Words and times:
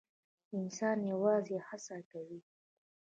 انسان 0.59 0.97
یوازې 1.11 1.57
هڅه 1.67 1.97
کوي 2.09 2.39